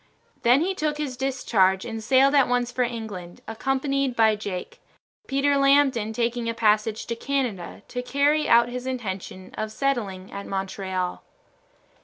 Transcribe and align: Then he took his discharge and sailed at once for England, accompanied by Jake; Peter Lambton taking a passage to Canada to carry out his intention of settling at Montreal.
Then 0.41 0.61
he 0.61 0.73
took 0.73 0.97
his 0.97 1.15
discharge 1.15 1.85
and 1.85 2.03
sailed 2.03 2.33
at 2.33 2.47
once 2.47 2.71
for 2.71 2.81
England, 2.81 3.41
accompanied 3.47 4.15
by 4.15 4.35
Jake; 4.35 4.81
Peter 5.27 5.57
Lambton 5.57 6.11
taking 6.11 6.49
a 6.49 6.55
passage 6.55 7.05
to 7.05 7.15
Canada 7.15 7.83
to 7.89 8.01
carry 8.01 8.49
out 8.49 8.67
his 8.67 8.87
intention 8.87 9.53
of 9.59 9.71
settling 9.71 10.31
at 10.31 10.47
Montreal. 10.47 11.21